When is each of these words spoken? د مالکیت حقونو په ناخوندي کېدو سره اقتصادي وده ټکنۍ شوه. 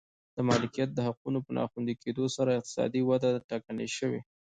د 0.35 0.37
مالکیت 0.49 0.89
حقونو 1.07 1.39
په 1.45 1.51
ناخوندي 1.57 1.95
کېدو 2.03 2.23
سره 2.35 2.51
اقتصادي 2.59 3.01
وده 3.09 3.31
ټکنۍ 3.49 3.87
شوه. 3.97 4.19